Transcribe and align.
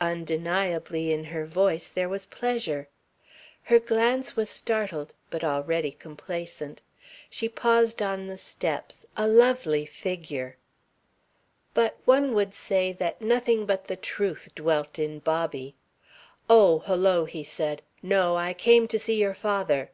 Undeniably 0.00 1.12
in 1.12 1.22
her 1.22 1.46
voice 1.46 1.86
there 1.86 2.08
was 2.08 2.26
pleasure. 2.26 2.88
Her 3.62 3.78
glance 3.78 4.34
was 4.34 4.50
startled 4.50 5.14
but 5.30 5.44
already 5.44 5.92
complacent. 5.92 6.82
She 7.30 7.48
paused 7.48 8.02
on 8.02 8.26
the 8.26 8.36
steps, 8.36 9.06
a 9.16 9.28
lovely 9.28 9.86
figure. 9.86 10.56
But 11.72 11.98
one 12.04 12.34
would 12.34 12.52
say 12.52 12.92
that 12.94 13.22
nothing 13.22 13.64
but 13.64 13.84
the 13.84 13.94
truth 13.94 14.48
dwelt 14.56 14.98
in 14.98 15.20
Bobby. 15.20 15.76
"Oh, 16.50 16.80
hullo," 16.86 17.24
said 17.44 17.82
he. 18.02 18.08
"No. 18.08 18.34
I 18.36 18.54
came 18.54 18.88
to 18.88 18.98
see 18.98 19.14
your 19.20 19.34
father." 19.34 19.92